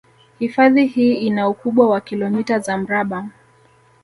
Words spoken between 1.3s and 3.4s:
ukubwa wa kilometa za mraba